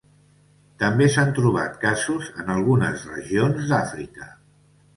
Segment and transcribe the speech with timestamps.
[0.83, 4.31] També s'han trobat casos en algunes regions d'Àfrica.